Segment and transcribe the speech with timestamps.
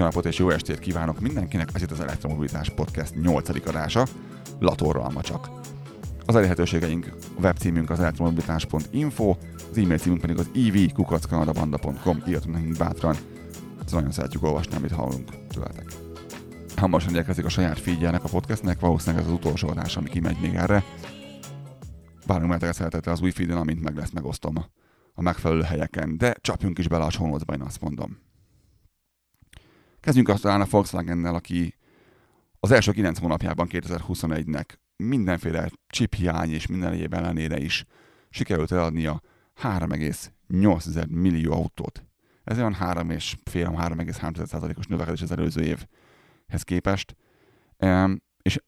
[0.00, 3.66] Jó napot és jó estét kívánok mindenkinek, ez itt az Elektromobilitás Podcast 8.
[3.66, 4.06] adása,
[4.58, 5.50] Latorral csak.
[6.26, 9.36] Az elérhetőségeink a webcímünk az elektromobilitás.info,
[9.70, 13.16] az e-mail címünk pedig az evkukackanadabanda.com, írjatunk nekünk bátran.
[13.84, 15.92] Ezt nagyon szeretjük olvasni, amit hallunk tőletek.
[16.76, 20.54] Hamarosan érkezik a saját figyelnek a podcastnek, valószínűleg ez az utolsó adás, ami kimegy még
[20.54, 20.84] erre.
[22.26, 24.56] Várunk mert szeretettel az új feeden, amint meg lesz, megosztom
[25.14, 28.28] a, megfelelő helyeken, de csapjunk is bele a show én azt mondom.
[30.00, 31.74] Kezdjünk aztán a Volkswagen-nel, aki
[32.60, 34.64] az első 9 hónapjában 2021-nek
[34.96, 37.84] mindenféle chip hiány és minden egyéb ellenére is
[38.30, 39.20] sikerült eladnia
[39.62, 42.04] 3,8 millió autót.
[42.44, 47.16] Ez olyan 3,5-3,3%-os növekedés az előző évhez képest.
[48.42, 48.58] És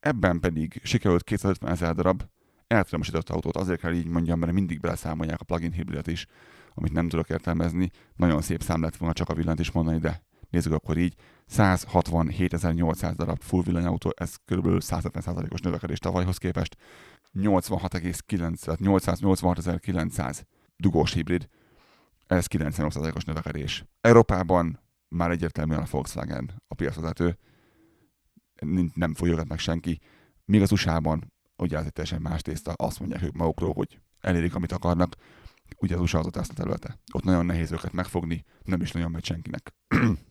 [0.00, 2.22] ebben pedig sikerült 250 ezer darab
[2.66, 6.26] elektromosított autót, azért kell így mondjam, mert mindig beleszámolják a plug-in hibridet is,
[6.74, 7.90] amit nem tudok értelmezni.
[8.16, 11.14] Nagyon szép szám lett volna csak a villant is mondani, de nézzük akkor így,
[11.56, 14.66] 167.800 darab full villanyautó, ez kb.
[14.66, 16.76] 150%-os növekedés tavalyhoz képest,
[17.34, 20.40] 86,9, 886.900
[20.76, 21.48] dugós hibrid,
[22.26, 23.84] ez 98%-os növekedés.
[24.00, 27.38] Európában már egyértelműen a Volkswagen a piacvezető,
[28.94, 30.00] nem fogja meg senki,
[30.44, 34.54] míg az USA-ban ugye ez egy teljesen más tészta, azt mondják ők magukról, hogy elérik,
[34.54, 35.14] amit akarnak,
[35.76, 36.98] ugye az USA az a területe.
[37.12, 39.74] Ott nagyon nehéz őket megfogni, nem is nagyon megy senkinek.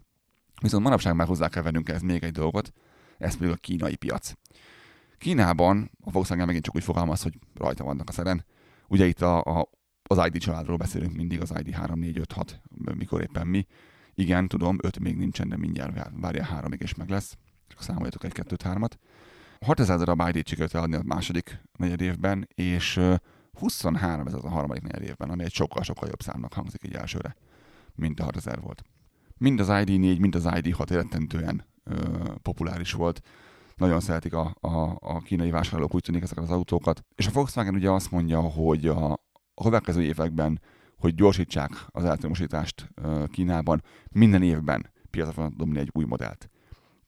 [0.62, 2.74] Viszont manapság már hozzá kell vennünk ez még egy dolgot,
[3.18, 4.34] ez pedig a kínai piac.
[5.18, 8.46] Kínában a Volkswagen megint csak úgy fogalmaz, hogy rajta vannak a szeren.
[8.88, 9.70] Ugye itt a, a,
[10.04, 12.62] az ID családról beszélünk mindig, az ID 3, 4, 5, 6,
[12.98, 13.66] mikor éppen mi.
[14.14, 17.38] Igen, tudom, 5 még nincsen, de mindjárt várja 3 és meg lesz.
[17.68, 19.00] Csak számoljatok egy, kettőt, hármat.
[19.66, 23.00] 6000 darab ID-t sikerült eladni a második negyed évben, és
[23.60, 27.36] 23 ez az a harmadik negyed évben, ami egy sokkal-sokkal jobb számnak hangzik egy elsőre,
[27.96, 28.84] mint a 6000 volt
[29.40, 31.66] mind az ID4, mind az ID6 rettentően
[32.42, 33.22] populáris volt.
[33.76, 37.06] Nagyon szeretik a, a, a kínai vásárlók, úgy tűnik ezeket az autókat.
[37.16, 39.12] És a Volkswagen ugye azt mondja, hogy a,
[39.54, 40.62] a következő években,
[40.98, 42.90] hogy gyorsítsák az elektromosítást
[43.32, 46.50] Kínában, minden évben piacra fognak dobni egy új modellt.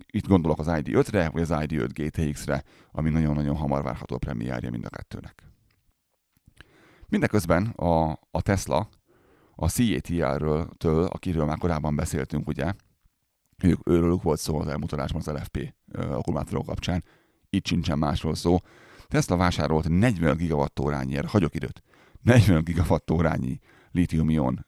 [0.05, 4.89] Itt gondolok az ID5-re, vagy az ID5 GTX-re, ami nagyon-nagyon hamar várható premierje mind a
[4.89, 5.43] kettőnek.
[7.07, 8.89] Mindeközben a, a Tesla
[9.61, 12.73] a CATL-ről, től, akiről már korábban beszéltünk, ugye,
[13.63, 17.03] ők, őrülük volt szó az elmutatásban az LFP akkumulátorok kapcsán,
[17.49, 18.57] itt sincsen másról szó.
[19.07, 21.83] Tesla vásárolt 40 gigawattórányért, hagyok időt,
[22.21, 23.59] 40 gigawattórányi
[23.91, 24.65] litium-ion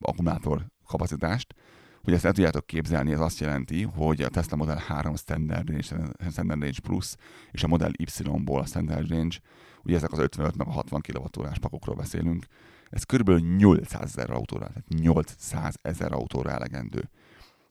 [0.00, 1.54] akkumulátor kapacitást,
[2.02, 6.06] hogy ezt el tudjátok képzelni, ez azt jelenti, hogy a Tesla Model 3 Standard Range,
[6.30, 7.14] Standard Range Plus
[7.50, 9.36] és a Model Y-ból a Standard Range,
[9.82, 12.46] ugye ezek az 55 meg a 60 kWh pakokról beszélünk,
[12.90, 13.30] ez kb.
[13.30, 17.10] 800 ezer autóra, tehát 800 ezer autóra elegendő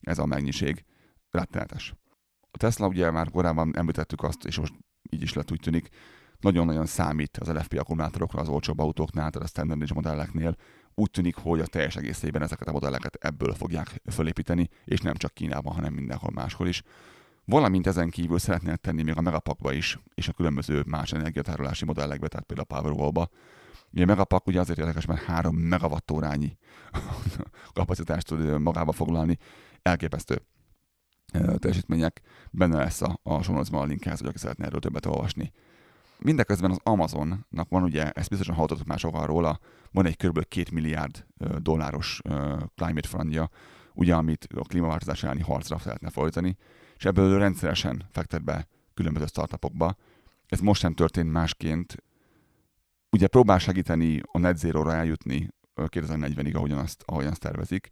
[0.02, 0.86] ez a mennyiség.
[1.32, 1.94] Rettenetes.
[2.52, 4.74] A Tesla ugye már korábban említettük azt, és most
[5.10, 5.90] így is lett úgy tűnik,
[6.40, 10.56] nagyon-nagyon számít az LFP akkumulátorokra az olcsóbb autóknál, tehát a standard modelleknél.
[10.94, 15.34] Úgy tűnik, hogy a teljes egészében ezeket a modelleket ebből fogják fölépíteni, és nem csak
[15.34, 16.84] Kínában, hanem mindenhol máshol is.
[17.46, 22.28] Valamint ezen kívül szeretnének tenni még a Megapakba is, és a különböző más energiatárolási modellekbe,
[22.28, 23.30] tehát például a Powerwall-ba,
[23.98, 26.58] Ugye a Megapack ugye azért érdekes, mert 3 megawattórányi
[27.74, 29.38] kapacitást tud magába foglalni.
[29.82, 30.42] Elképesztő
[31.58, 32.22] teljesítmények.
[32.52, 35.52] Benne lesz a, a sonozban a linkhez, hogy aki szeretne erről többet olvasni.
[36.20, 39.60] Mindeközben az Amazonnak van ugye, ezt biztosan hallottatok már sokan róla,
[39.92, 40.48] van egy kb.
[40.48, 41.26] 2 milliárd
[41.58, 42.22] dolláros
[42.76, 43.50] climate fundja,
[43.94, 46.58] ugye, amit a klímaváltozás elleni harcra szeretne folytani,
[46.98, 49.96] és ebből rendszeresen fektet be különböző startupokba.
[50.48, 51.96] Ez most sem történt másként,
[53.18, 57.90] ugye próbál segíteni a net zero-ra eljutni 2040-ig, ahogyan azt, ahogyan azt tervezik.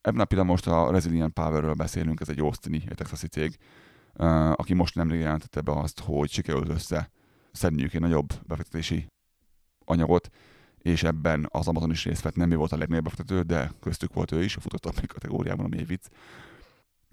[0.00, 3.56] Ebben a pillanatban most a Resilient Power-ről beszélünk, ez egy Austini, egy texasi cég,
[4.52, 7.10] aki most nemrég jelentette be azt, hogy sikerült össze
[7.52, 9.06] szedniük egy nagyobb befektetési
[9.84, 10.28] anyagot,
[10.78, 14.14] és ebben az Amazon is részt vett, nem ő volt a legnagyobb befektető, de köztük
[14.14, 16.04] volt ő is, a futott kategóriában, ami egy vicc.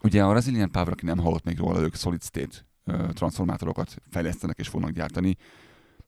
[0.03, 2.65] Ugye a Resilient Power, aki nem hallott még róla, ők solid state
[3.13, 5.36] transformátorokat fejlesztenek és fognak gyártani.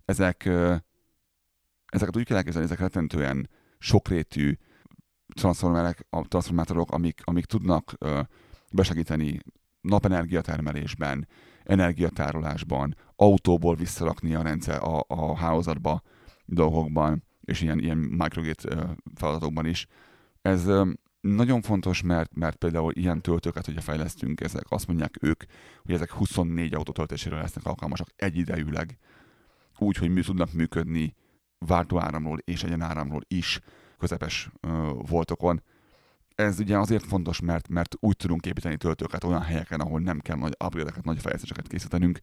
[0.05, 0.49] Ezek
[1.91, 4.57] ezeket úgy kell elképzelni, ezek rettentően sokrétű
[6.27, 8.21] transformátorok, amik, amik tudnak ö,
[8.71, 9.39] besegíteni
[9.81, 11.27] napenergia termelésben,
[11.63, 16.01] energiatárolásban, autóból visszarakni a rendszer a, a hálózatba
[16.45, 19.87] dolgokban, és ilyen, ilyen microgate feladatokban is.
[20.41, 20.91] Ez ö,
[21.21, 25.43] nagyon fontos, mert, mert például ilyen töltőket, hogyha fejlesztünk, ezek azt mondják ők,
[25.83, 28.97] hogy ezek 24 autótöltésére lesznek alkalmasak egyidejűleg,
[29.77, 31.15] úgy, hogy mi tudnak működni
[31.59, 33.59] váltóáramról és egyenáramról is
[33.97, 34.49] közepes
[35.07, 35.61] voltokon.
[36.35, 40.37] ez ugye azért fontos, mert, mert úgy tudunk építeni töltőket olyan helyeken, ahol nem kell
[40.37, 42.19] nagy upgrade nagy fejlesztéseket készítenünk,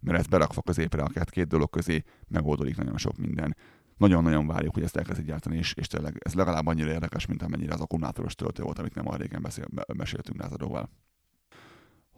[0.00, 3.56] mert ezt berakva középre a két dolog közé megoldódik nagyon sok minden.
[3.96, 7.74] Nagyon-nagyon várjuk, hogy ezt elkezdik gyártani, és, és tényleg ez legalább annyira érdekes, mint amennyire
[7.74, 9.64] az akkumulátoros töltő volt, amit nem a régen beszél,
[9.96, 10.90] meséltünk lázadóval.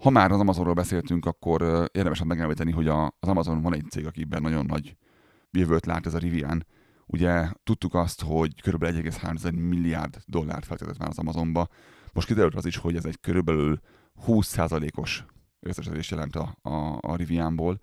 [0.01, 1.63] Ha már az Amazonról beszéltünk, akkor
[1.93, 4.97] érdemes megemlíteni, hogy az Amazon van egy cég, akiben nagyon nagy
[5.51, 6.67] jövőt lát ez a Rivian.
[7.07, 8.85] Ugye tudtuk azt, hogy kb.
[8.85, 11.69] 1,3 milliárd dollárt feltetett már az Amazonba.
[12.13, 13.81] Most kiderült az is, hogy ez egy körülbelül
[14.27, 15.25] 20%-os
[15.61, 17.81] összesedés jelent a, a, a Rivianból.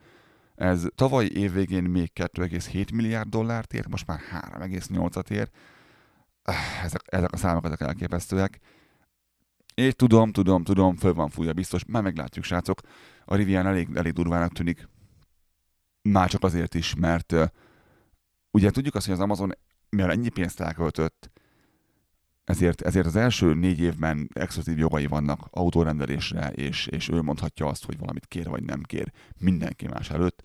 [0.56, 5.50] Ez tavaly évvégén még 2,7 milliárd dollárt ér, most már 3,8-at ér.
[6.84, 8.60] Ezek, ezek a számok ezek elképesztőek.
[9.75, 12.81] És tudom, tudom, tudom, föl van fújja biztos, már meglátjuk, srácok.
[13.25, 14.88] A Rivian elég, elég durvának tűnik.
[16.12, 17.33] Már csak azért is, mert
[18.51, 19.51] ugye tudjuk azt, hogy az Amazon,
[19.89, 21.30] mivel ennyi pénzt elköltött,
[22.44, 27.86] ezért, ezért az első négy évben exkluzív jogai vannak autórendelésre, és, és ő mondhatja azt,
[27.86, 30.44] hogy valamit kér vagy nem kér mindenki más előtt.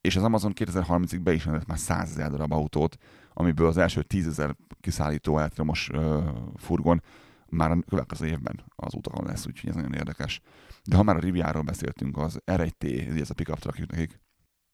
[0.00, 2.96] És az Amazon 2030-ig be is rendelt már 100 ezer darab autót,
[3.32, 6.24] amiből az első 10 ezer kiszállító elektromos uh,
[6.56, 7.02] furgon
[7.48, 10.40] már a következő évben az utakon lesz, úgyhogy ez nagyon érdekes.
[10.84, 14.20] De ha már a Riviáról beszéltünk, az R1T, ez a pickup truck nekik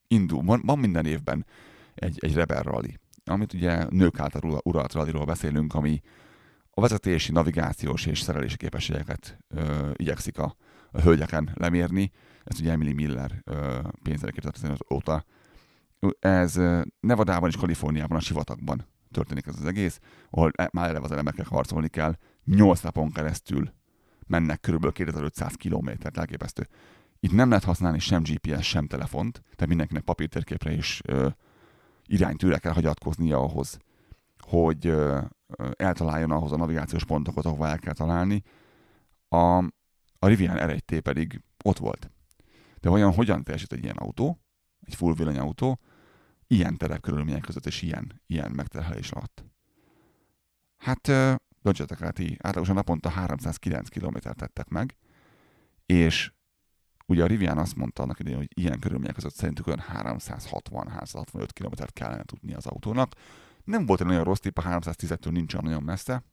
[0.09, 0.43] indul.
[0.43, 1.45] Van, van minden évben
[1.95, 6.01] egy, egy Rebel Rally, amit ugye nők által uralt rallyról beszélünk, ami
[6.71, 10.55] a vezetési, navigációs és szerelési képességeket ö, igyekszik a,
[10.91, 12.11] a hölgyeken lemérni.
[12.43, 15.25] Ez ugye Emily Miller ö, pénzre 2015 óta.
[16.19, 16.59] Ez
[16.99, 21.45] Nevadában és Kaliforniában, a sivatagban történik ez az egész, ahol e, már eleve az elemekkel
[21.49, 22.15] harcolni kell.
[22.45, 23.73] 8 napon keresztül
[24.27, 26.67] mennek körülbelül 2500 kilométert, elképesztő.
[27.19, 31.27] Itt nem lehet használni sem GPS, sem telefont, tehát mindenkinek papírtérképre és ö,
[32.05, 33.77] iránytűre kell hagyatkoznia ahhoz,
[34.39, 35.21] hogy ö,
[35.73, 38.43] eltaláljon ahhoz a navigációs pontokat, ahova el kell találni.
[39.27, 39.57] A,
[40.19, 42.11] a Rivian R1T pedig ott volt.
[42.79, 44.39] De olyan hogyan teljesít egy ilyen autó,
[44.85, 45.79] egy full villanyautó,
[46.47, 49.45] ilyen terepkörülmények között és ilyen, ilyen megterhelés alatt.
[50.77, 51.11] Hát
[51.61, 54.95] döntsetek rá ti, átlagosan naponta 309 kilométert tettek meg,
[55.85, 56.31] és
[57.09, 61.93] ugye a Rivian azt mondta annak idején, hogy ilyen körülmények között szerintük olyan 360-365 kilométert
[61.93, 63.13] kellene tudni az autónak.
[63.63, 66.23] Nem volt egy nagyon rossz tipp, a 310-től nincs olyan nagyon messze,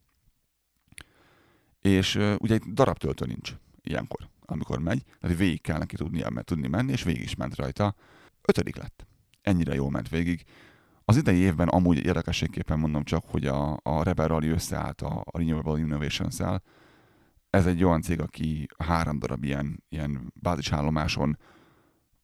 [1.81, 6.45] és ugye egy darab töltő nincs ilyenkor, amikor megy, tehát végig kell neki tudnia, mert
[6.45, 7.95] tudni menni, és végig is ment rajta.
[8.41, 9.07] Ötödik lett.
[9.41, 10.43] Ennyire jól ment végig.
[11.05, 15.37] Az idei évben amúgy érdekességképpen mondom csak, hogy a, a Rebel Rally összeállt a, a
[15.37, 16.63] Renewable Innovations-el.
[17.49, 21.37] Ez egy olyan cég, aki három darab ilyen, ilyen bázisállomáson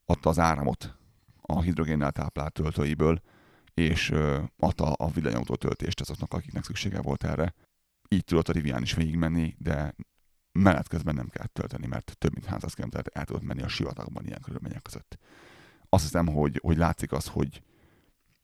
[0.06, 0.98] adta az áramot
[1.42, 3.22] a hidrogénnel táplált töltőiből,
[3.74, 4.14] és
[4.58, 7.54] adta a villanyautó töltést azoknak, akiknek szüksége volt erre.
[8.10, 9.96] Így tudott a Rivian is végigmenni, de
[10.52, 14.26] menet közben nem kellett tölteni, mert több mint 300 km el tudott menni a sivatagban
[14.26, 15.18] ilyen körülmények között.
[15.90, 17.64] Azt hiszem, hogy, hogy látszik az, hogy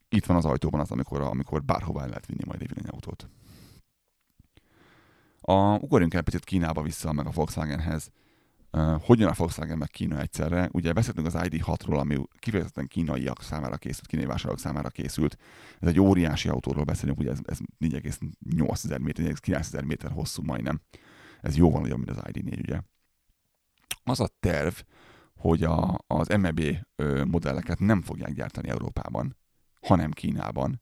[0.10, 3.30] itt van az ajtóban az, amikor, amikor bárhová lehet vinni majd egy villanyautót.
[5.50, 8.12] A, ugorjunk el picit Kínába vissza, meg a Volkswagenhez.
[8.72, 10.70] Uh, hogyan a Volkswagen meg Kína egyszerre?
[10.72, 15.38] Ugye beszéltünk az ID6-ról, ami kifejezetten kínaiak számára készült, kínai vásárlók számára készült.
[15.80, 20.82] Ez egy óriási autóról beszélünk, ugye ez, ez 4,8 méter, 4,9 méter hosszú majdnem.
[21.42, 22.80] Ez jóval nagyobb, mint az ID4, ugye.
[24.04, 24.74] Az a terv,
[25.36, 26.62] hogy a, az MEB
[27.26, 29.38] modelleket nem fogják gyártani Európában,
[29.82, 30.82] hanem Kínában.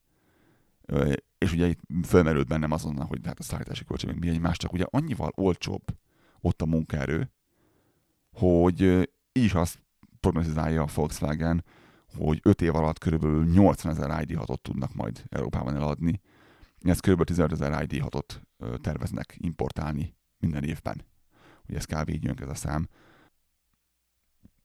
[1.48, 4.74] És ugye itt fölmerült bennem azonnal, hogy hát a szállítási költség még mi más, csak
[4.74, 5.84] ugye annyival olcsóbb
[6.42, 7.32] ott a munkaerő,
[8.32, 8.82] hogy
[9.32, 9.80] így is azt
[10.20, 11.64] prognozizálja a Volkswagen,
[12.18, 16.22] hogy 5 év alatt körülbelül 80 ezer ID6-ot tudnak majd Európában eladni.
[16.82, 17.24] Ez kb.
[17.24, 18.42] 15 ezer ID6-ot
[18.82, 21.06] terveznek importálni minden évben.
[21.68, 22.10] Ugye ez kb.
[22.10, 22.88] így jön ez a szám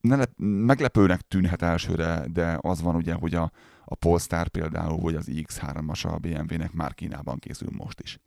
[0.07, 3.51] ne le, meglepőnek tűnhet elsőre, de az van ugye, hogy a,
[3.85, 8.19] a Polestar például, vagy az X3-as a BMW-nek már Kínában készül most is.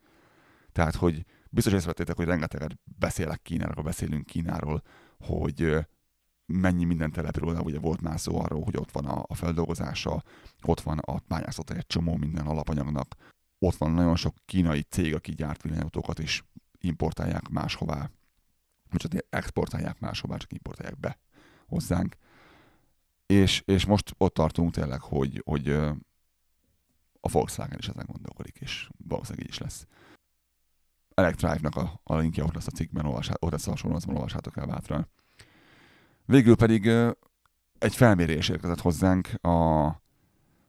[0.72, 4.82] Tehát, hogy biztos észrevettétek, hogy rengeteget beszélek Kínáról, beszélünk Kínáról,
[5.18, 5.86] hogy
[6.46, 10.22] mennyi minden települ oda, ugye volt már szó arról, hogy ott van a, a feldolgozása,
[10.62, 13.14] ott van a bányászata egy csomó minden alapanyagnak,
[13.58, 16.44] ott van nagyon sok kínai cég, aki gyárt villanyautókat is
[16.78, 18.10] importálják máshová,
[18.90, 21.18] vagy csak exportálják máshová, csak importálják be
[21.66, 22.16] hozzánk.
[23.26, 25.68] És, és most ott tartunk tényleg, hogy, hogy
[27.20, 29.86] a Volkswagen is ezen gondolkodik, és valószínűleg így is lesz.
[31.14, 34.66] Electrive-nak a, a linkje ott lesz a cikkben, olvasát, ott lesz a hasonlóan, olvassátok el
[34.66, 35.08] bátran.
[36.24, 36.86] Végül pedig
[37.78, 39.84] egy felmérés érkezett hozzánk a,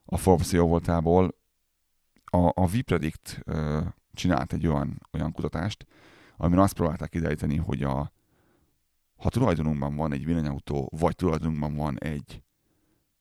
[0.06, 1.36] a Forbes voltából.
[2.26, 3.44] A, a Vipredict
[4.14, 5.86] csinált egy olyan, olyan kutatást,
[6.38, 8.12] amiben azt próbálták kideríteni, hogy a,
[9.18, 12.44] ha tulajdonunkban van egy villanyautó, vagy tulajdonunkban van egy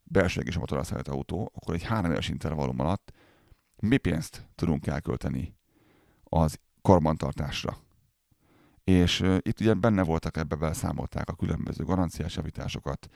[0.03, 3.13] belső és motorra autó, akkor egy három éves intervallum alatt
[3.77, 5.57] mi pénzt tudunk elkölteni
[6.25, 7.77] az karbantartásra.
[8.85, 13.09] És uh, itt ugye benne voltak, ebbe beszámolták a különböző garanciás javításokat,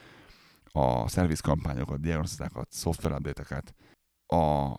[0.64, 3.62] a szervizkampányokat, diagnosztikákat, szoftverupdate
[4.26, 4.76] a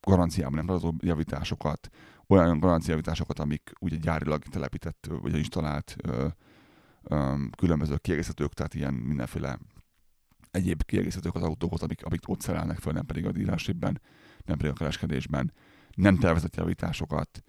[0.00, 1.88] garanciában nem adó javításokat,
[2.26, 6.26] olyan garanciajavításokat, amik ugye gyárilag telepített vagy installált ö,
[7.56, 9.58] különböző kiegészítők, tehát ilyen mindenféle
[10.50, 14.00] egyéb kiegészítők az autóhoz, amik, amik ott szerelnek föl, nem pedig a dílásében,
[14.44, 15.52] nem pedig a kereskedésben,
[15.94, 17.42] nem tervezett javításokat.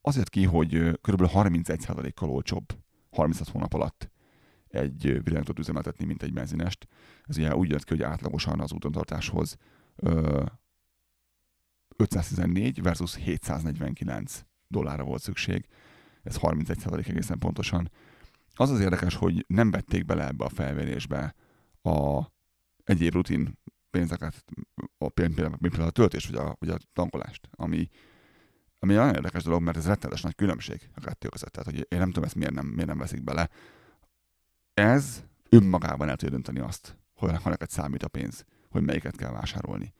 [0.00, 1.22] Azért ki, hogy kb.
[1.22, 2.64] 31%-kal olcsóbb
[3.10, 4.10] 36 hónap alatt
[4.68, 6.88] egy villanyatot üzemeltetni, mint egy benzinest.
[7.24, 9.56] Ez ugye úgy jött ki, hogy átlagosan az útontartáshoz
[11.96, 15.68] 514 versus 749 dollárra volt szükség.
[16.22, 17.90] Ez 31 egészen pontosan.
[18.58, 21.34] Az az érdekes, hogy nem vették bele ebbe a felvérésbe
[21.82, 22.22] a
[22.84, 23.58] egyéb rutin
[23.90, 24.44] pénzeket,
[24.98, 27.88] a, például, a töltés vagy a, vagy a tankolást, ami,
[28.78, 31.52] ami nagyon érdekes dolog, mert ez rettenetes nagy különbség a kettő között.
[31.52, 33.48] Tehát, hogy én nem tudom, ezt miért nem, miért nem veszik bele.
[34.74, 39.32] Ez önmagában el tudja dönteni azt, hogy ha neked számít a pénz, hogy melyiket kell
[39.32, 39.94] vásárolni.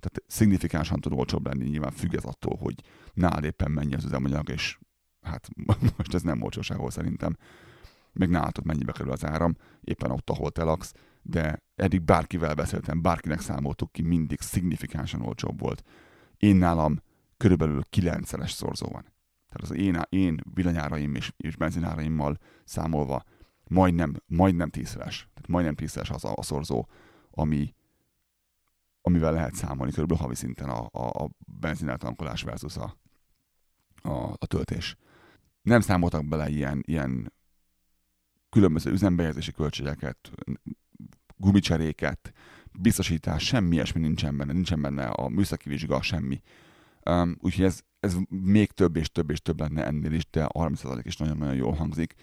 [0.00, 2.74] Tehát szignifikánsan tud olcsóbb lenni, nyilván függ ez attól, hogy
[3.12, 4.78] nálad éppen mennyi az üzemanyag, és
[5.20, 5.48] hát
[5.96, 7.36] most ez nem olcsóságol szerintem.
[8.18, 13.02] Meg nálatok mennyibe kerül az áram, éppen ott, ahol te laksz, de eddig bárkivel beszéltem,
[13.02, 15.82] bárkinek számoltuk ki, mindig szignifikánsan olcsóbb volt.
[16.36, 17.02] Én nálam
[17.36, 19.02] körülbelül kilencszeres szorzó van.
[19.48, 23.24] Tehát az én, én villanyáraim és, és benzináraimmal számolva
[23.68, 25.28] majdnem, majdnem tízszeres.
[25.34, 26.88] Tehát majdnem tízszeres az a, a szorzó,
[27.30, 27.74] ami,
[29.00, 32.96] amivel lehet számolni körülbelül havi szinten a, a, a benzineltankolás versus a,
[34.02, 34.96] a, a töltés.
[35.62, 37.32] Nem számoltak bele ilyen, ilyen
[38.58, 40.30] különböző üzembejegyzési költségeket,
[41.36, 42.32] gumicseréket,
[42.72, 46.42] biztosítás, semmi ilyesmi nincsen benne, nincsen benne a műszaki vizsga, semmi.
[47.04, 50.68] Um, úgyhogy ez, ez még több és több és több lenne ennél is, de a
[50.68, 52.14] 30% is nagyon-nagyon jól hangzik.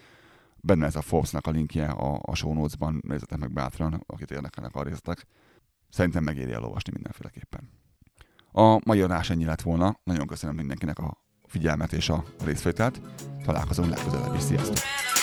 [0.56, 4.76] Benne ez a Forbes-nak a linkje a, a show notes-ban, nézzetek meg bátran, akit érdekelnek
[4.76, 5.26] a részletek.
[5.90, 7.70] Szerintem megéri elolvasni mindenféleképpen.
[8.52, 10.00] A mai adás ennyi lett volna.
[10.04, 13.02] Nagyon köszönöm mindenkinek a figyelmet és a részvételt.
[13.46, 14.42] Találkozunk legközelebb is.
[14.42, 15.15] Sziasztok!